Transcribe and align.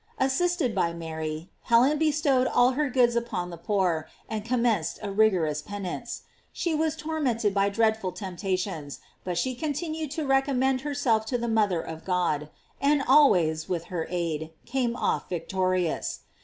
Assisted 0.17 0.73
by 0.73 0.93
Mary, 0.93 1.51
Helen 1.65 1.99
bestowed 1.99 2.47
all 2.47 2.71
her 2.71 2.89
goods 2.89 3.15
upon 3.15 3.51
the 3.51 3.55
poor, 3.57 4.09
and 4.27 4.43
commenced 4.43 4.97
a 5.03 5.11
rigorous 5.11 5.61
penance. 5.61 6.23
She 6.51 6.73
was 6.73 6.95
tormented 6.95 7.53
by 7.53 7.69
dreadful 7.69 8.11
temptations, 8.11 8.99
but 9.23 9.37
she 9.37 9.51
88 9.51 9.59
GLORIES 9.59 9.59
OP 9.59 9.61
MARY. 9.61 9.73
continued 9.73 10.11
to 10.13 10.25
recommend 10.25 10.81
herself 10.81 11.25
to 11.27 11.37
the 11.37 11.47
mother 11.47 11.81
of 11.83 12.03
God; 12.03 12.49
and 12.81 13.03
always, 13.07 13.69
with 13.69 13.85
her 13.93 14.07
aid, 14.09 14.49
came 14.65 14.95
off 14.95 15.29
vic 15.29 15.47
torious. 15.47 16.21